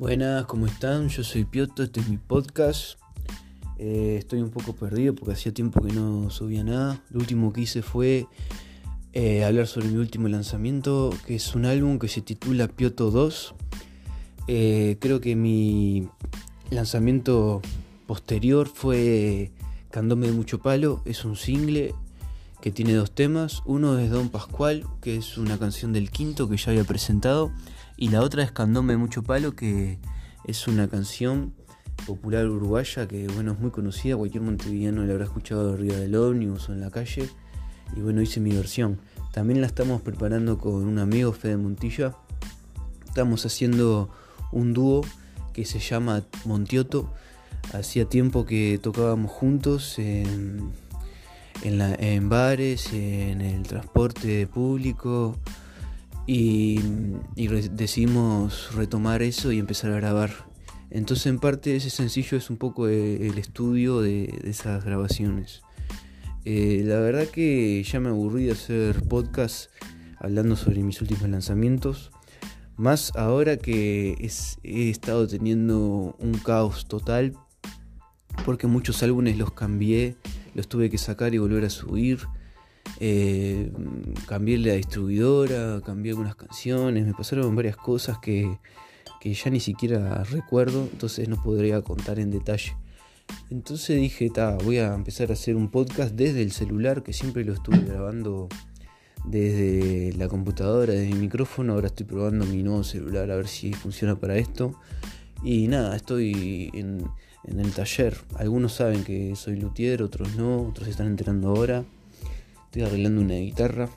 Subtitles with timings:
[0.00, 1.10] Buenas, ¿cómo están?
[1.10, 2.98] Yo soy Pioto, este es mi podcast.
[3.76, 7.04] Eh, estoy un poco perdido porque hacía tiempo que no subía nada.
[7.10, 8.26] Lo último que hice fue
[9.12, 13.54] eh, hablar sobre mi último lanzamiento, que es un álbum que se titula Pioto 2.
[14.48, 16.08] Eh, creo que mi
[16.70, 17.60] lanzamiento
[18.06, 19.52] posterior fue
[19.90, 21.94] Candome de Mucho Palo, es un single
[22.60, 23.62] que tiene dos temas.
[23.64, 27.52] Uno es Don Pascual, que es una canción del quinto que ya había presentado.
[27.96, 29.98] Y la otra es Candome de Mucho Palo, que
[30.44, 31.54] es una canción
[32.06, 36.68] popular uruguaya que bueno es muy conocida, cualquier montevideano la habrá escuchado arriba del ómnibus
[36.68, 37.28] o en la calle.
[37.96, 39.00] Y bueno, hice mi versión.
[39.32, 42.16] También la estamos preparando con un amigo, Fede Montilla.
[43.06, 44.10] Estamos haciendo
[44.52, 45.02] un dúo
[45.52, 47.12] que se llama Montioto.
[47.72, 49.98] Hacía tiempo que tocábamos juntos
[51.62, 55.36] en, bares, en el transporte público
[56.26, 56.80] y,
[57.72, 60.30] decidimos retomar eso y empezar a grabar.
[60.90, 65.62] Entonces en parte ese sencillo es un poco e, el estudio de, esas grabaciones.
[66.44, 69.70] Eh, la verdad que ya me aburrí de hacer podcast
[70.18, 72.10] hablando sobre mis últimos lanzamientos.
[72.76, 74.16] Más ahora que
[74.62, 77.34] he estado teniendo un caos total
[78.44, 80.16] porque muchos álbumes los cambié
[80.54, 82.20] los tuve que sacar y volver a subir.
[82.98, 83.70] Eh,
[84.26, 88.58] cambié la distribuidora, cambié algunas canciones, me pasaron varias cosas que,
[89.22, 92.76] ya ni siquiera recuerdo, entonces no podría contar en detalle.
[93.48, 97.44] Entonces dije, ta, voy a empezar a hacer un podcast desde el celular, que siempre
[97.44, 98.48] lo estuve grabando
[99.24, 101.74] desde la computadora, desde mi micrófono.
[101.74, 104.74] Ahora estoy probando mi nuevo celular a ver si funciona para esto.
[105.44, 107.04] Y nada, estoy en,
[107.44, 108.16] en el taller.
[108.36, 111.84] Algunos saben que soy luthier, otros no, otros se están enterando ahora.
[112.66, 113.88] Estoy arreglando una guitarra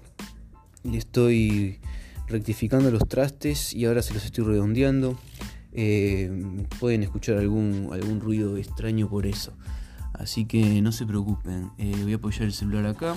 [0.84, 1.80] y estoy
[2.28, 5.18] rectificando los trastes y ahora se los estoy redondeando.
[5.72, 9.54] Eh, pueden escuchar algún, algún ruido extraño por eso.
[10.14, 11.72] Así que no se preocupen.
[11.78, 13.16] Eh, voy a apoyar el celular acá.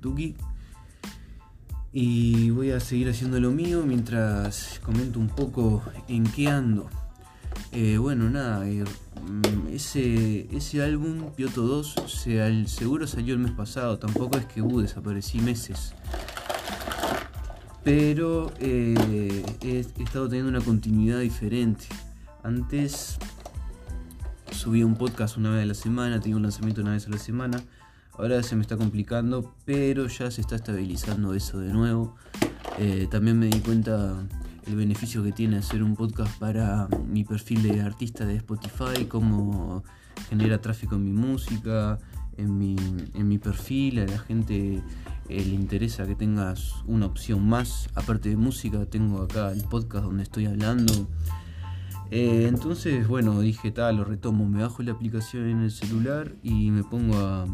[0.00, 0.36] Tuki.
[1.92, 6.88] Y voy a seguir haciendo lo mío mientras comento un poco en qué ando.
[7.74, 13.52] Eh, bueno, nada, eh, mm, ese, ese álbum, Pioto 2, se, seguro salió el mes
[13.52, 15.94] pasado, tampoco es que uh, desaparecí meses.
[17.82, 21.86] Pero eh, he, estado teniendo una continuidad diferente.
[22.42, 23.16] Antes
[24.50, 27.18] subía un podcast una vez a la semana, tenía un lanzamiento una vez a la
[27.18, 27.62] semana.
[28.12, 32.16] Ahora se me está complicando, pero ya se está estabilizando eso de nuevo.
[33.10, 34.22] también me di cuenta
[34.66, 39.82] el beneficio que tiene hacer un podcast para mi perfil de artista de Spotify, cómo
[40.28, 41.98] genera tráfico en mi música,
[42.36, 42.76] en mi,
[43.14, 44.82] en mi perfil, a la gente
[45.28, 50.04] eh, le interesa que tengas una opción más, aparte de música, tengo acá el podcast
[50.04, 51.08] donde estoy hablando.
[52.10, 56.70] Eh, entonces, bueno, dije, tal, lo retomo, me bajo la aplicación en el celular y
[56.70, 57.46] me pongo a,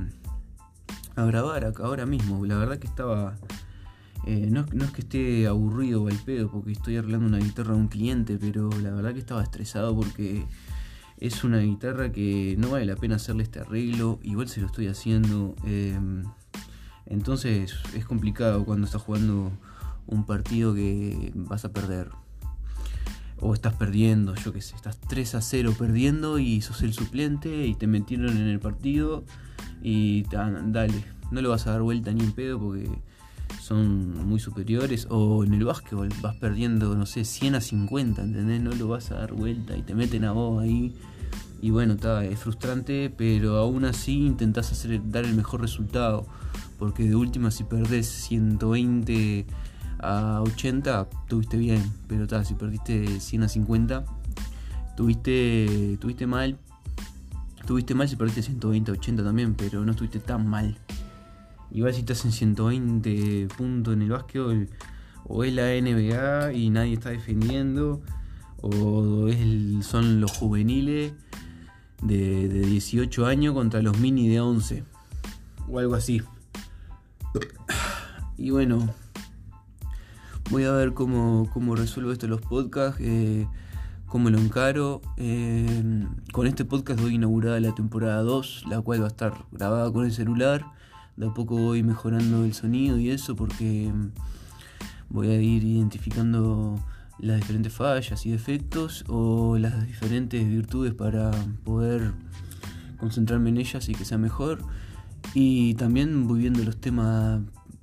[1.14, 2.44] a grabar acá ahora mismo.
[2.44, 3.36] La verdad que estaba
[4.26, 7.76] eh, no, es que esté aburrido o al pedo porque estoy arreglando una guitarra a
[7.76, 10.44] un cliente, pero la verdad que estaba estresado porque
[11.18, 14.88] es una guitarra que no vale la pena hacerle este arreglo, igual se lo estoy
[14.88, 15.54] haciendo.
[15.64, 16.24] Em,
[17.06, 19.50] entonces es complicado cuando estás jugando
[20.06, 22.10] un partido que vas a perder.
[23.40, 27.66] O estás perdiendo, yo qué sé, estás 3 a 0 perdiendo y sos el suplente
[27.66, 29.24] y te metieron en el partido
[29.80, 32.90] y dale, no lo vas a dar vuelta ni un pedo porque
[33.68, 35.06] son muy superiores.
[35.10, 38.60] O en el básquetbol vas perdiendo, no sé, 100 a 50, ¿entendés?
[38.60, 40.94] No lo vas a dar vuelta y te meten a vos ahí.
[41.60, 46.26] Y bueno, está, es frustrante, pero aún así intentás hacer, dar el mejor resultado.
[46.78, 49.44] Porque de última, si perdés 120
[49.98, 51.82] a 80, tuviste bien.
[52.06, 54.04] Pero está, si perdiste 100 a 50,
[54.96, 56.56] tuviste, tuviste mal.
[57.66, 60.78] Tuviste mal si perdiste 120 a 80 también, pero no estuviste tan mal.
[61.70, 64.68] Igual si estás en 120 puntos en el básquetbol,
[65.24, 68.00] o es la NBA y nadie está defendiendo,
[68.62, 69.28] o
[69.82, 71.12] son los juveniles
[72.02, 74.84] de, 18 años contra los mini de 11,
[75.68, 76.22] o algo así.
[78.38, 78.88] Y bueno,
[80.50, 83.46] voy a ver cómo, cómo resuelvo esto los podcasts, eh,
[84.06, 85.02] cómo lo encaro.
[85.18, 89.92] Eh, con este podcast voy inaugurada la temporada 2, la cual va a estar grabada
[89.92, 90.64] con el celular
[91.18, 94.10] de a poco voy mejorando el sonido y eso porque mm,
[95.10, 96.78] voy a ir identificando
[97.18, 101.32] las diferentes fallas y defectos o las diferentes virtudes para
[101.64, 102.12] poder
[102.98, 104.60] concentrarme en ellas y que sea mejor.
[105.34, 107.40] Y también voy viendo los temas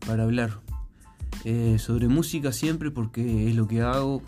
[0.07, 0.61] para hablar
[1.43, 4.21] eh, sobre música siempre porque es lo que hago.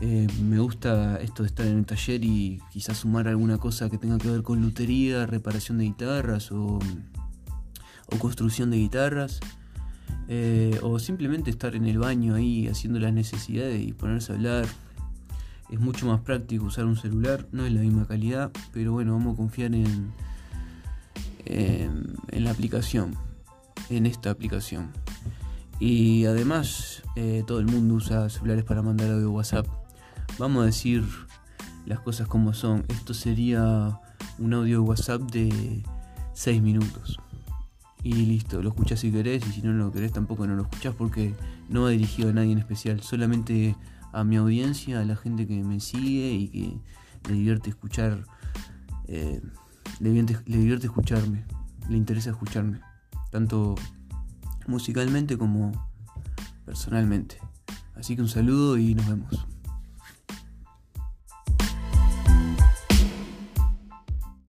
[0.00, 3.98] Eh, me gusta esto de estar en el taller y quizás sumar alguna cosa que
[3.98, 6.78] tenga que ver con lutería, reparación de guitarras o,
[8.12, 9.40] o construcción de guitarras.
[10.32, 14.66] Eh, o simplemente estar en el baño ahí haciendo las necesidades y ponerse a hablar.
[15.70, 19.34] Es mucho más práctico usar un celular, no es la misma calidad, pero bueno, vamos
[19.34, 20.12] a confiar en,
[21.46, 23.16] en, la aplicación,
[23.88, 24.90] en esta aplicación.
[25.78, 29.66] Y además, eh, todo el mundo usa celulares para mandar audio WhatsApp.
[30.38, 31.04] Vamos a decir
[31.86, 32.84] las cosas como son.
[32.88, 33.98] Esto sería
[34.38, 35.82] un audio WhatsApp de
[36.34, 37.18] 6 minutos.
[38.02, 40.94] Y listo, lo escuchás si querés y si no lo querés tampoco no lo escuchás
[40.94, 41.34] porque
[41.68, 43.76] no va dirigido a nadie en especial, solamente
[44.12, 46.80] a mi audiencia, a la gente que me sigue y que
[47.28, 48.24] le divierte escuchar,
[49.06, 49.42] eh,
[50.00, 51.44] le, divierte, escucharme,
[51.88, 52.80] le interesa escucharme,
[53.30, 53.74] tanto
[54.66, 55.72] musicalmente como
[56.64, 57.38] personalmente.
[57.94, 59.46] Así que un saludo y nos vemos.